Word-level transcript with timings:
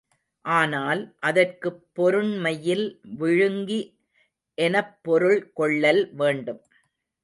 ஆனால், 0.45 1.01
அதற்குப் 1.19 1.83
பொருண்மையில் 1.95 2.83
விழுங்கி 3.17 3.79
எனப் 4.57 5.03
பொருள் 5.03 5.51
கொள்ளல் 5.53 6.13
வேண்டும். 6.15 6.61